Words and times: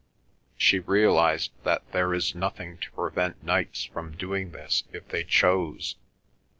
She 0.57 0.79
realised 0.79 1.51
that 1.63 1.83
there 1.91 2.11
is 2.15 2.33
nothing 2.33 2.79
to 2.79 2.91
prevent 2.93 3.43
nights 3.43 3.83
from 3.85 4.17
doing 4.17 4.49
this 4.49 4.83
if 4.91 5.07
they 5.07 5.23
choose. 5.23 5.95